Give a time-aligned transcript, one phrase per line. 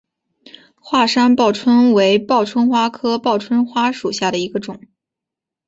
[0.79, 4.81] 华山报春为报春花科报春花属下的一个种。